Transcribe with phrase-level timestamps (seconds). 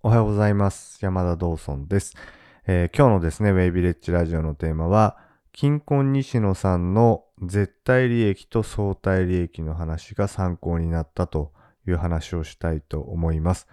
[0.00, 1.04] おはようございます。
[1.04, 2.14] 山田道尊です、
[2.68, 5.18] えー今日のですね、ウェイビレッジラジオのテーマは、
[5.50, 11.52] 金婚西野さんの絶対利益と相対利益の話が参考になったと
[11.88, 13.66] いう話をしたいと思います。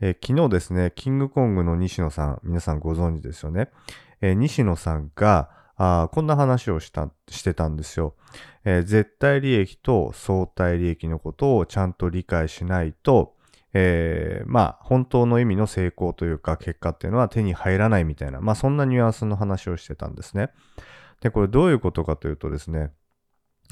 [0.00, 3.70] えー昨日ですね、キングコングの西野さん、皆さんご存知ですよね。
[4.20, 8.16] えー西野さんが、あこんな話をした、してたんですよ、
[8.64, 13.37] えー絶対利益と相対利益のことをちゃんと理解しないと、
[13.74, 20.50] えーまあ、本当の意味の成功というか結果っていうのは手に入らないみたいな、まあ、そんなニュアンスの話をしてたんですね。
[21.20, 22.92] で、これどういうことかというとですね、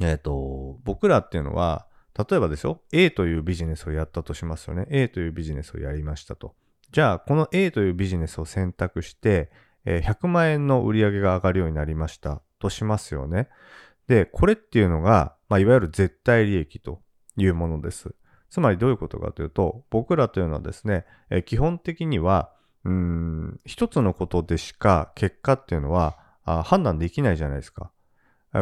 [0.01, 1.87] えっ、と、僕らっていうのは、
[2.17, 4.87] 例えばですよ、A というビジネスをやったとしますよね。
[4.91, 6.55] A というビジネスをやりましたと。
[6.91, 9.51] じゃあ、この A というビジネスを選択して、
[9.85, 13.49] え100万円の売り上げが上がるようになりましたとしますよね。
[14.09, 17.01] で、これっていうのが、まあ、いわゆる絶対利益と
[17.37, 18.15] いうものです。
[18.51, 22.53] つまりどういうことかというと、僕らというのはですね、え基本的には、
[22.85, 27.91] うん、一つのことでしか結果っていうのはあ判断できないじゃないですか。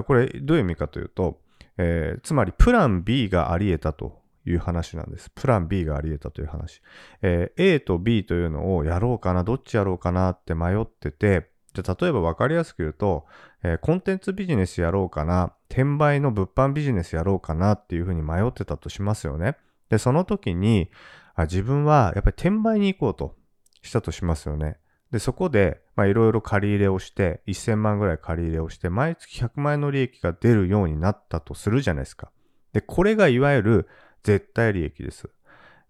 [0.06, 1.40] これどういう意味かというと、
[1.76, 5.30] えーつまりプラン B があり得たという話なんです。
[5.30, 6.80] プラン B があり得たという話。
[7.22, 13.26] えー A と B というのをやろうかな、どっちやろうかなって迷ってて、じゃ例えば分かりやすく言うと、
[13.62, 19.56] えーコンテンツビジネスやろうかな、転売の物販ビジネスやろうかなっていうふうに迷ってたとしますよね。
[19.88, 20.90] で、その時に、
[21.34, 23.36] あ自分はやっぱり転売に行こうと
[23.82, 24.78] したとしますよね。
[25.10, 32.32] で、そこで、まあ、いろいろ借り入れをして、1000万ぐらい借り入れをして、毎月100万円の利益が出るようになったとするじゃないですか。
[32.72, 33.88] で、これがいわゆる
[34.24, 35.30] 絶対利益です。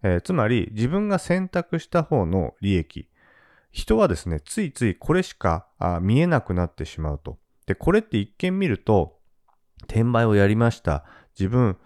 [0.03, 3.09] えーつまり、自分が選択した方の利益。
[3.73, 7.39] 人はですね、ついついこれしかあ見えなくなってしまうと。
[7.67, 9.19] で、これって一見見ると、
[9.85, 11.05] 転売をやりました。
[11.39, 11.79] 自分、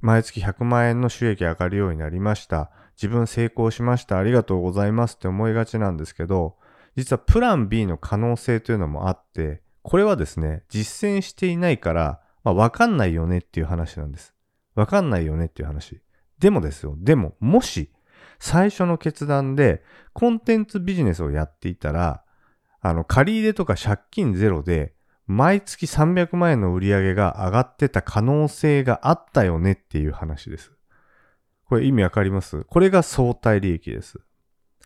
[0.00, 2.70] 毎月100万円の収益上がるようになりました。
[2.96, 4.18] 自分成功しました。
[4.18, 6.56] ありがとうございますって思いがちなんですけど、
[6.96, 14.34] 実はプラン B の可能性というのもあって、これはですね、実践していないから、まあ、わかんないよねっていう話なんです。
[14.74, 16.00] わかんないよねっていう話。
[16.38, 16.96] でもですよ。
[16.98, 17.92] でも、もし、
[18.38, 22.24] 最初の決断で、コンテンツビジネスをやっていたら、
[22.80, 24.95] あの、借り入れとか借金ゼロで、
[25.26, 30.72] 毎月300万円の売り上げが上がってた可能性があったよねっていう話です。
[31.64, 32.64] これ意味わかります？
[32.64, 34.20] これが相対利益です。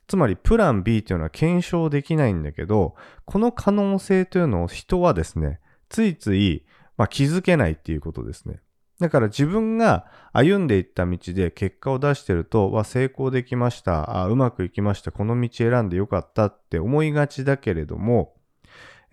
[0.08, 2.96] つまり、プラン B というのは検証できないんだけど、
[3.26, 8.60] この可能性というのを人はですね、ついつい、まあ、気づけないっていうことですね。
[8.98, 14.22] だから自分が歩んでいった道で結果を出してると、わ、成功できました。
[14.22, 15.12] あ、うまくいきました。
[15.12, 18.34] この道選んでよかったって思いがちだけれども、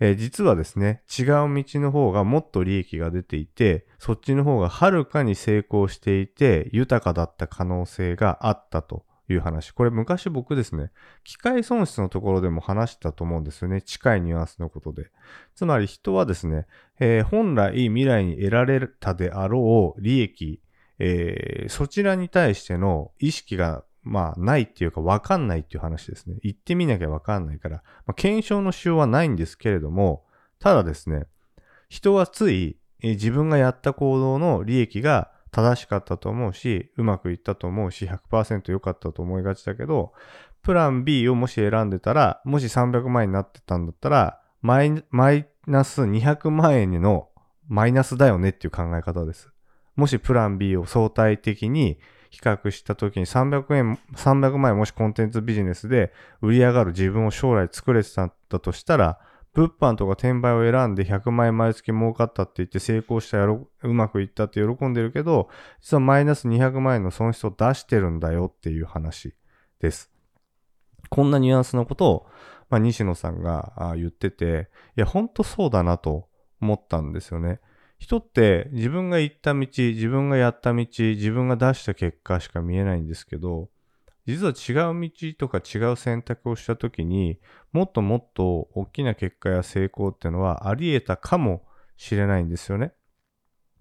[0.00, 9.72] えー実はですね、違う道の方がもっと利益が出ていて、そっちの方がはるかに成功していて、豊かだった可能性があったという話。
[9.72, 10.90] これ昔僕ですね、
[11.24, 13.82] 機械損失のところでも話したと思うんですよね。
[13.82, 15.10] 近いニュアンスのことで。
[15.54, 16.66] つまり人はですね、
[17.00, 20.60] えー本来未来に得られたであろう利益、
[20.98, 26.36] えーそちらに対しての意識がまあないっていうか分かんないっていう話ですね。
[26.42, 30.24] 言ってみなきゃ分かんないから、まあ、検証のしようはないんですけれども、
[30.58, 31.26] ただですね、
[31.88, 40.12] 人はつい、え自分がやった行動の利益が正しかったと思うし、うまくいったと思うし、100%良かったと思いがちだけど、
[40.62, 47.28] プラン B をもし選んでたら、もし300万円になってたんだったら、マイマイナス200万円の
[47.68, 49.50] マイナスだよねっていう考え方です。
[49.94, 51.98] もしプラン B を相対的に
[52.30, 59.18] 比較したときに300円、300万円もしコンテンツビジネスで売り上がる自分を将来作れてたんだとしたら、
[59.54, 65.48] 物販とか転売を選んで100万円毎月儲かったって言って成功したやろ、うまくいったって喜んでるけど、
[65.80, 69.34] 実はマイナス200万円の損失を出してるんだよっていう話
[69.80, 70.12] です。
[71.08, 72.26] こんなニュアンスのことを、
[72.70, 76.28] まあ、西野さんが言ってて、いや、ほんとそうだなと
[76.60, 77.60] 思ったんですよね。
[77.98, 83.68] 人って自分が行った道、自分がやった道、自分が出した結果しか見えないんですけど、
[84.26, 87.38] 実は違う道とか違う選択をした時に
[87.72, 91.62] もっともっと大きな結果や成功っていうのはあり得たかも
[91.96, 92.92] しれないんですよね。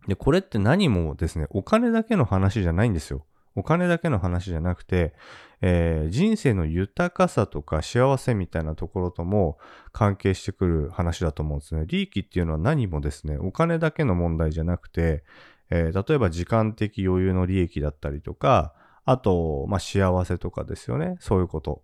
[0.08, 3.26] で、これって何もですね、お金だけの話じゃないんですよ。
[3.58, 5.14] お金だけの話じゃなくて、
[5.62, 9.58] えー人生の豊かさとか幸せみたいなところとも
[9.92, 11.86] 関係してくる話だと思うんですね。
[11.88, 15.24] 利益っていうのは何もですね、お金だけの問題じゃなくて、
[15.72, 18.76] えー例えば時間的余裕の利益だったりとか、
[19.06, 21.16] あと、まあ、幸せとかですよね。
[21.20, 21.82] そういうこと。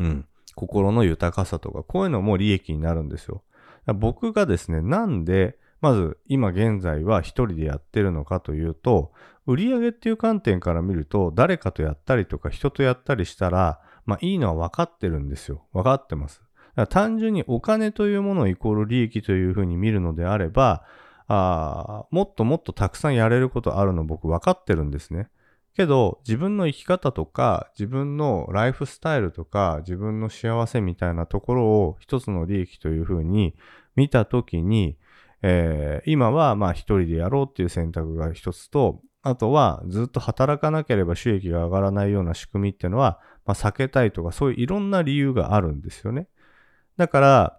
[0.00, 0.26] うん。
[0.56, 3.44] 心の豊かさとか、こういうのも利益になるんですよ。
[3.94, 9.12] 僕がですね、なんで、まず今現在は一人でやってるのかというと、
[9.46, 15.66] 売上っていう観点から見ると、誰かとやったりとか人とやったりしたら、まあいいのは分かってるんですよ。
[15.72, 16.40] 分かってます。
[16.88, 20.84] 単純にお金というものをイコール利益というふうに見るのであれば、
[21.26, 25.28] あもっともっとたくさんやれることあるの僕分かってるんですね。
[25.74, 33.56] けど、自分の生き方とか、自分のライフスタイルとか、自分の幸せみたいなところを一つの利益というふうに
[33.96, 34.96] 見たときに、
[35.42, 46.28] えー、今はまあ一人でやろうっていう選択が一つと、あとはずっと働かなければ収益が上がらないような仕組みっていうのは、まあ、避けたいとかそういういろんな理由があるんですよね。
[46.96, 47.58] だから、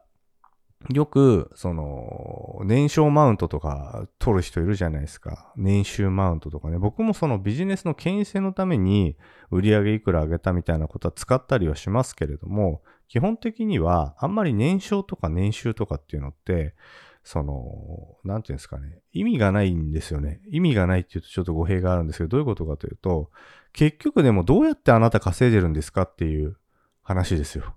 [0.92, 5.54] よく、その、年商マウントとか取る人いるじゃないですか。
[5.56, 6.78] 年収マウントとかね。
[6.78, 9.16] 僕もそのビジネスの権威性のために
[9.50, 16.76] 売上いくら上げたみたいなことは使ったりはしますけれども、基本的にはあんまり年商とか年収とかっていうのって、
[17.24, 19.00] その、なんていうんですかね。
[19.14, 20.42] 意味がないんですよね。
[20.50, 23.32] 意味がないって言うとちょっと語弊があるんですけど、どういうことかというと、
[23.72, 26.58] 結局でもどうやってあなた稼いでるんですかっていう
[27.02, 27.76] 話ですよ。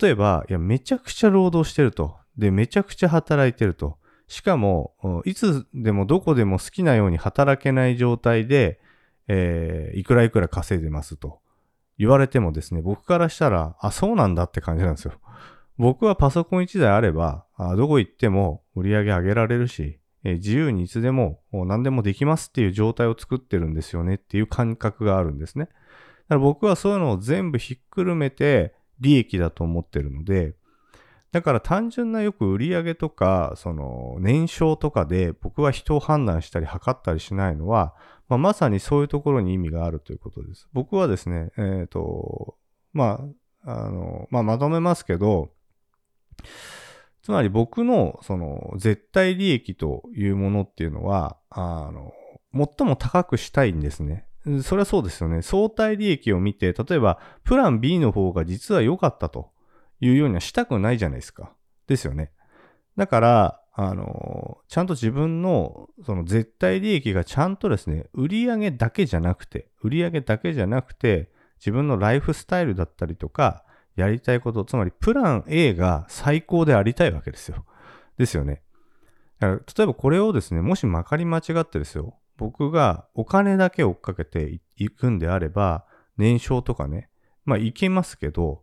[0.00, 2.16] 例えば、いや、めちゃくちゃ労働してると。
[2.38, 3.98] で、めちゃくちゃ働いてると。
[4.28, 4.94] しかも、
[5.24, 8.80] いつでもどこでも好きなように働けない状態で、
[9.26, 11.40] えー、いくらいくら稼いでますと
[11.98, 15.12] 言われてもですね、僕からしたら、あ、そうなんだって感じなんですよ。
[15.82, 17.44] 僕はパソコン1台あれば、
[17.76, 25.64] どこ行っても売り上げ上げられるし、自由にいつでも何でもできますっていう状態を作ってるんですよねっていう感覚があるんですね。
[25.64, 25.74] だか
[26.28, 30.54] ら僕はそういうのを全部ひっくるめて、利益だと思ってるので、
[31.32, 37.96] だから単純なよく売り上げとか、その年商とかで僕は人を判断したり測ったりしないのは、
[38.28, 40.68] まあ、まさにそういうところに意味があるということです。
[40.72, 42.56] 僕はですね、えっ、ー、と、
[42.92, 43.20] ま
[43.64, 45.50] あ、あの、まあ、まとめますけど、
[47.22, 52.12] つまり僕のその絶対利益というものっていうのは、あの、
[52.52, 54.26] 最も高くしたいんですね。
[54.62, 55.40] それはそうですよね。
[55.42, 59.52] 相対利益を見て、例えば、プラン B の方が実は良かったと
[60.00, 61.52] いうようにはしたくないじゃないですか。
[61.86, 62.32] ですよね。
[62.96, 73.64] だから、あの、ちゃんと自分の、その絶対利益がちゃんとですね、売上だけじゃなくて、売上だけじゃなくて、自分のライフスタイルだったりとか、
[73.96, 77.64] やりたいこと、つまりプラン A が最高でありたいわけですよ。
[78.16, 78.62] ですよね。
[79.38, 85.84] だから例えばこれをですね、もしまかり間違ってですよ、僕がお金だけ追っかけていくんであれば、
[86.16, 87.08] 年商とかね、
[87.44, 88.61] まあいけますけど、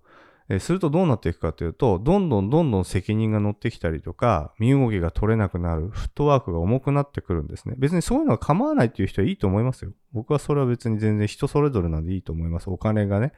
[0.52, 7.76] えするとどうなっていくかというと、どんどんどんどん責任が乗ってきたりとか、身動きが取れなくなる、フットワークが重くなってくるんですね。
[7.78, 9.92] 別にそういうのは構わないっていう人はいいと思いますよ。
[10.12, 12.70] 僕はそれは別に全然人それぞれなんでいいと思います。
[12.72, 13.32] お金がね、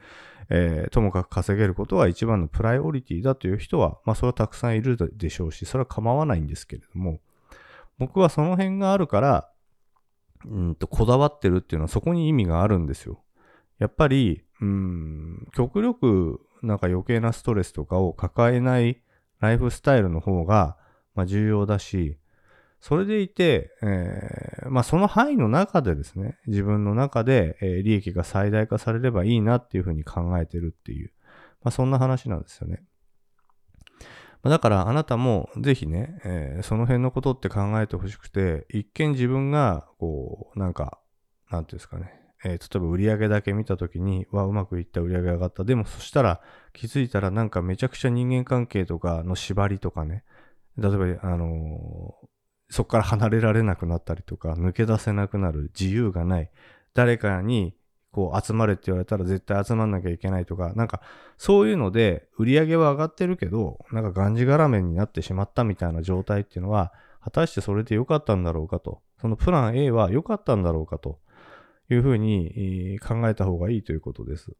[0.48, 7.20] えー、ともかく稼げることが一番のプライオリティだという人は、まあそれはたくさんいるでしょうし、それは構わないんですけれども、
[7.98, 9.48] 僕はその辺があるから、
[10.46, 13.22] うんと、こだわってるっていうのはそこに意味があるんですよ。
[13.82, 19.02] やっぱり、うん、極力なんか余計なストレスとかを抱えない
[19.40, 20.76] ライフスタイルの方が、
[21.16, 22.16] まあ、重要だし、
[22.78, 31.10] それでいて、えー、まあその範囲の中でですね、自分の中で、えー、利益が最大化されればいいなっていうふうに考えてるっていう、
[31.64, 32.84] まあそんな話なんですよね。
[34.44, 41.00] だからあなたもぜひね、えー、その辺のことって考えてほしくて、一見自分が、こう、なんか、
[41.50, 45.64] なんていうんですかね、えー、例えば売上だけ見たときに、わ、うまくいった売上上がった。
[45.64, 46.40] でもそしたら
[46.72, 50.24] 気づいたらなんかめちゃくちゃ人間関係とかの縛りとかね、
[50.76, 56.50] 例えば、あのー、そこから離れられなくなったりとか、抜け出せなくなる自由がない。
[56.94, 57.74] 誰かに
[58.10, 61.00] こう集まれって言われたら絶対集まんなきゃいけないとか、なんか
[61.38, 69.00] そういうので売り上げは上がってるけど、なんかがんじがらめになってしまったみたいな状態っていうのは、果たしてそれで良かったんだろうかと。
[69.20, 71.20] そのプラン A は良かったんだろうかと
[71.92, 74.56] いうふうに考えた方がいいということです。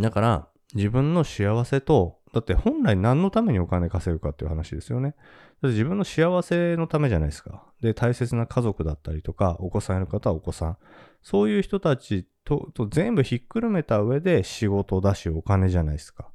[0.00, 5.10] だから自分の幸せと、だって本来何のためにお金稼ぐかっていう話ですよね。
[5.10, 5.16] だっ
[5.62, 7.64] て自分の幸せのためじゃないですか。
[7.80, 10.78] で、大切な家族だったりとか、お子さんいる方はお子さん。
[11.22, 16.28] そういう人たちとと全部ひっくるめた上で仕事だしお金じゃないですか。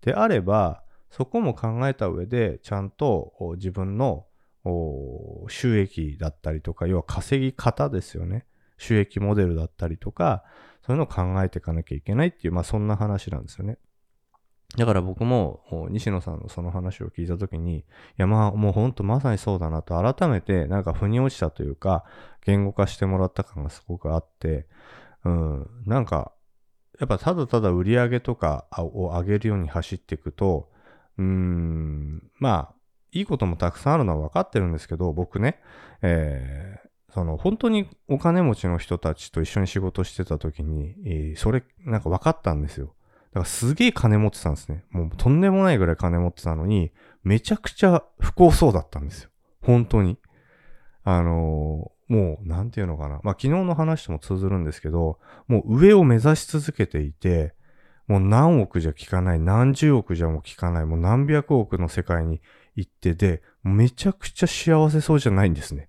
[0.00, 4.26] であれば、そこも考えた上で、ちゃんと自分の
[5.48, 8.46] 収益だったりとか、要は稼ぎ方ですよね。
[8.78, 10.44] 収益モデルだったりとか、
[10.86, 13.78] そういうのを考えていかなきゃいけないっていう、まあそんな話なんですよね。
[14.76, 17.84] だから僕も西野さんのその話を聞いたときに、い
[18.16, 22.04] やまあもうほんとまさにそうだなと改めてなんか腑に落ちたというか、
[22.44, 24.66] 言語化してもらった感がすごくあって、
[25.24, 26.32] うん、なんか、
[27.00, 30.70] やっぱただただ売り上げとかを上げるように走っていくと、
[31.16, 32.74] うーん、まあ、
[33.12, 35.60] いいこともたくさんあるのは分かってるんですけど、僕ね、
[36.02, 42.94] えー、その本当にお金持ちの人たちと一緒に仕事してた時に、えー、それなんか分かったんですよ。
[43.32, 44.84] だからすげえ金持ってたんですね。
[44.90, 49.30] もうとんでもないぐらい金持ってたのに、めちゃくちゃ不幸そうだったんですよ。
[49.62, 50.18] 本当に。
[51.04, 53.20] あのー、もう、なんていうのかな。
[53.22, 57.54] まあ、昨日の話とも通ずるんですけど、もう上を目指し続けていて、
[58.06, 62.40] もう何億じゃ効かない、何十億じゃも効かない、もう何百億の世界に
[62.74, 65.88] 行ってで、めちゃくちゃ幸せそうじゃないんですね。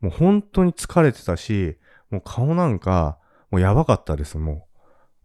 [0.00, 1.78] もう本当に疲れてたし、
[2.10, 3.18] もう顔なんか、
[3.50, 4.62] もうやばかったです、もう。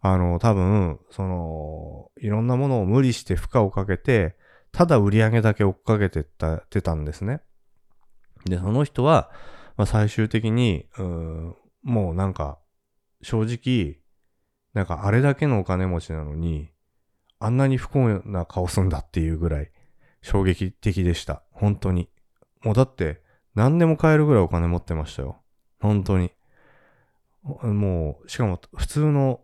[0.00, 4.36] あの、多分、その、いろんなものを無理して負荷をかけて、
[4.72, 7.40] ただ売り上げだけ追っかけてたてたんですね。
[8.44, 9.30] で、その人は、
[9.76, 12.58] まあ、最終的に、うんもうなんか、
[13.22, 14.00] 正直、
[14.74, 16.70] なんかあれだけのお金持ちなのに、
[17.38, 19.70] あんなに不幸な顔すんだっていうぐらい
[20.20, 21.44] 衝撃的でした。
[21.52, 22.10] 本当に。
[22.62, 23.22] もうだって、
[23.56, 25.38] 何でも買えるぐらいお金持ってましたよ。
[25.80, 26.30] 本当に。
[27.42, 29.40] もう、しかも普通の、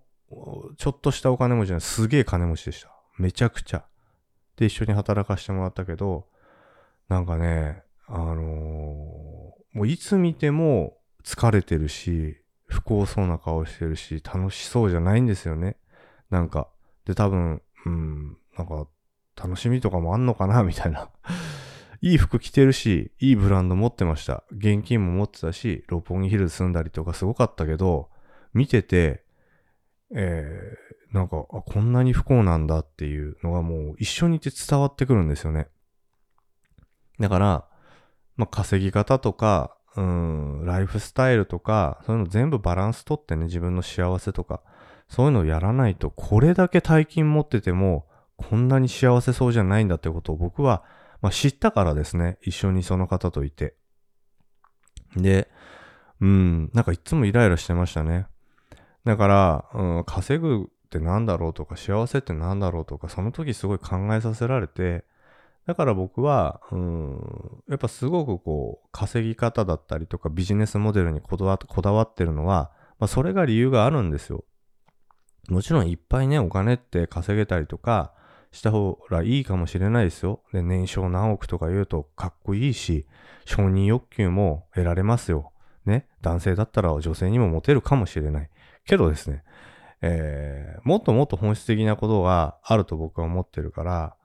[0.77, 2.91] ちょっとしたお金持ちじゃない、すげえ金持ちでした。
[3.19, 3.85] めちゃくちゃ。
[4.57, 6.27] で、一緒に働かしてもらったけど、
[7.09, 15.77] なんかね、あのー、もういつ見ても疲れてるし、不幸そうな顔してるし、楽しそうじゃないんですよね。
[16.29, 16.69] なんか。
[17.07, 18.87] で、多分、うん、なんか、
[19.37, 21.09] 楽しみとかもあんのかなみたいな。
[22.03, 24.43] いい服着てるし、いいブランド持ってました。
[24.51, 28.11] 現金も持ってたし、六本木ヒルズ住んだりとかすごかったけど、
[28.53, 29.23] 見てて、
[30.13, 35.69] えー、なんか、こんなに不幸なんだっていうのがもう一緒にいて伝わってくるんですよね。
[37.21, 37.69] だから、
[38.37, 44.61] まあ、稼ぎ方とか、うん、ライフスタイルとか、そういうの全部バランスとってね、自分の幸せとか、
[45.09, 50.83] そういうのをやらないと、これだけ大金持ってても、こんなに幸せそうじゃないんだってことを僕は
[51.23, 53.75] まあ、知ったからですね、一緒にその方といて。
[55.17, 55.49] で、
[56.21, 58.27] うん、なんかいつもイライラしてましたね。
[59.05, 65.05] だから、うん、稼ぐって何だろうとか、幸せって何だろうとか、その時すごい考えさせられて、
[65.67, 74.45] だから僕は、うん、やっぱすごくこう、稼ぎ方だったりとかビジネスモデルにこだわこだわってるのは、まあ、それが理由があるんですよ。
[75.49, 78.13] もちろんいっぱいね、お金って稼げたりとか、
[78.53, 80.43] した方がいいかもしれないですよ。
[80.53, 83.07] で、年商何億とか言うとかっこいいし、
[83.45, 85.53] 承認欲求も得られますよ。
[85.85, 86.07] ね。
[86.21, 88.51] 男性だったら女性にもモテるかもしれない。
[88.85, 89.43] けどですね、
[90.03, 94.17] えー、もっともっと本質的なことがあると僕は思ってるから、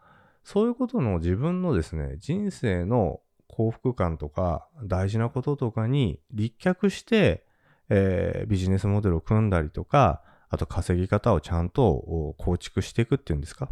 [0.43, 7.45] そういうことの自分のですね、人生の幸福感とか大事なこととかに立脚して、
[7.89, 13.69] えー、ビジネスモデルを組んだりとか、あと稼ぎ方をちゃんと構築していくっていうんですか。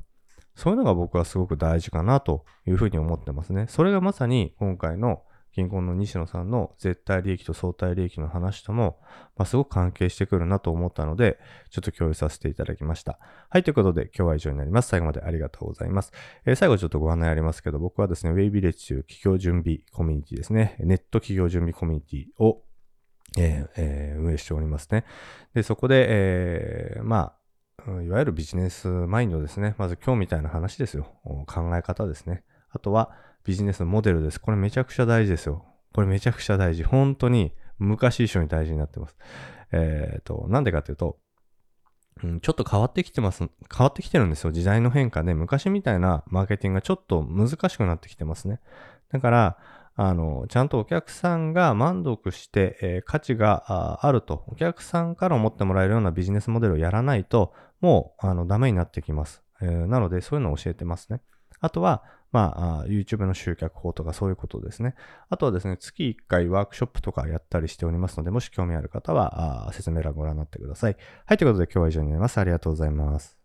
[0.55, 3.65] そういうのが僕はすごく大事かなというふうに思ってますね。
[3.69, 8.99] それがまさに今回の銀行の西野さんの絶対利益と相対利益の話とも、
[9.37, 13.19] まあ、すごく関係してくるなと思ったので、ちょっと共有させていただきました。
[13.49, 14.89] はい、ということで今日は以上になります。
[14.89, 16.11] 最後までありがとうございます。
[16.45, 22.61] えー、最後ちょっとご案内ありますけど、僕はですね、ウェイビレッジという企業準備コミュニティですね、ネット企業準備コミュニティを
[23.37, 25.03] えーえー、運営しておりますね。
[25.53, 27.35] で、そこで、えー、まあ、
[27.87, 29.75] いわゆるビジネスマインドですね。
[29.77, 31.05] まず今日みたいな話ですよ。
[31.45, 32.43] 考え方ですね。
[32.71, 33.11] あとは
[33.43, 34.41] ビジネスモデルです。
[34.41, 35.65] これめちゃくちゃ大事ですよ。
[35.93, 36.83] これめちゃくちゃ大事。
[36.83, 39.15] 本当に昔以上に大事になってます。
[39.71, 41.19] えっ、ー、と、なんでかっていうと、
[42.23, 43.39] うん、ちょっと変わってきてます。
[43.39, 43.49] 変
[43.85, 44.51] わってきてるんですよ。
[44.51, 48.61] 時代の変化で、昔みたいなマーケティングがちょっと難しくなってきてますね。
[49.11, 49.57] だから、
[49.97, 57.53] あの、ちゃんとお客さんが満足して、えー、価値があると、お客さんから思ってもらえるようなビジネスモデルをやらないと、
[57.85, 59.43] もう、あの、ダメになってきます。
[59.61, 61.21] えー、なので、そういうのを教えてますね。
[61.59, 64.95] あとは、まあ、YouTube の集客法とかそういうことですね。
[65.29, 70.97] あとはですね、月1回ワークショップとかやったりしておりますので、もし興味ある方は、説明欄ご覧になってください。
[71.27, 72.39] はい、ということで今日は以上になります。
[72.39, 73.44] ありがとうございます。